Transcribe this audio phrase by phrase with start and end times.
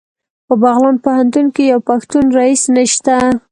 [0.47, 3.15] په بغلان پوهنتون کې یو پښتون رییس نشته